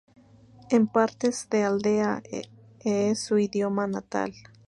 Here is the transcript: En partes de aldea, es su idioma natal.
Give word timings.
En 0.71 0.87
partes 0.87 1.47
de 1.51 1.61
aldea, 1.63 2.23
es 2.79 3.19
su 3.19 3.37
idioma 3.37 3.85
natal. 3.85 4.33